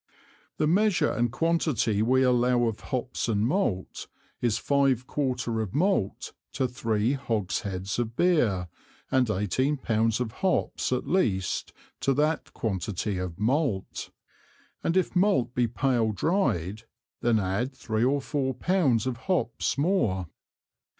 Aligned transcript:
The 0.57 0.65
measure 0.65 1.11
and 1.11 1.31
quantity 1.31 2.01
we 2.01 2.23
allow 2.23 2.63
of 2.63 2.79
Hops 2.79 3.27
and 3.29 3.45
Malt, 3.45 4.07
is 4.41 4.57
five 4.57 5.05
Quarter 5.05 5.61
of 5.61 5.75
Malt 5.75 6.33
to 6.53 6.67
three 6.67 7.13
Hogsheads 7.13 7.99
of 7.99 8.15
Beer, 8.15 8.67
and 9.11 9.29
eighteen 9.29 9.77
Pounds 9.77 10.19
of 10.19 10.31
Hops 10.31 10.91
at 10.91 11.05
least 11.05 11.71
to 11.99 12.15
that 12.15 12.51
Quantity 12.55 13.19
of 13.19 13.37
Malt, 13.37 14.09
and 14.83 14.97
if 14.97 15.15
Malt 15.15 15.53
be 15.53 15.67
pale 15.67 16.11
dryed, 16.11 16.85
then 17.21 17.37
add 17.37 17.71
three 17.75 18.03
or 18.03 18.21
four 18.23 18.55
Pounds 18.55 19.05
of 19.05 19.17
Hops 19.27 19.77
more. 19.77 20.25